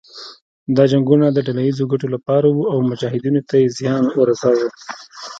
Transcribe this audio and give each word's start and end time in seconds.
دا 0.75 0.83
جنګونه 0.91 1.25
د 1.31 1.37
ډله 1.47 1.61
ييزو 1.67 1.85
ګټو 1.91 2.07
لپاره 2.15 2.47
وو 2.49 2.69
او 2.73 2.77
مجاهدینو 2.89 3.41
ته 3.49 3.55
يې 3.61 3.67
زیان 3.77 4.03
ورساوه. 4.19 4.67